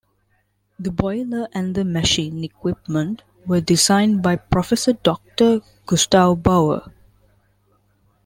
The 0.79 0.89
boiler 0.89 1.47
and 1.53 1.75
the 1.75 1.85
machine 1.85 2.43
equipment 2.43 3.21
were 3.45 3.61
designed 3.61 4.23
by 4.23 4.35
Professor 4.35 4.93
Doctor 4.93 5.61
Gustav 5.85 6.41
Bauer. 6.41 6.91